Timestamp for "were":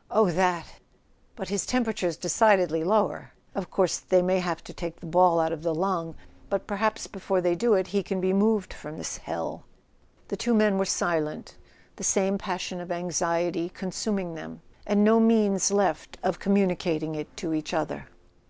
10.78-10.86